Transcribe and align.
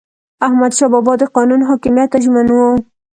احمدشاه 0.47 0.89
بابا 0.93 1.13
د 1.19 1.23
قانون 1.35 1.61
حاکمیت 1.69 2.07
ته 2.11 2.17
ژمن 2.23 2.47
و. 2.53 2.57